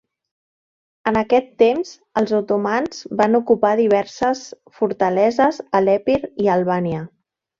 [1.09, 1.91] En aquest temps
[2.21, 4.41] els otomans van ocupar diverses
[4.81, 7.05] fortaleses a l'Epir i Albània.